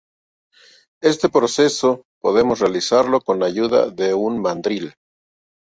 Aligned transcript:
Este 1.03 1.29
proceso 1.29 2.01
podemos 2.21 2.57
realizarlo 2.59 3.21
con 3.21 3.43
ayuda 3.43 3.91
de 3.91 4.15
un 4.15 4.39
mandril. 4.41 4.95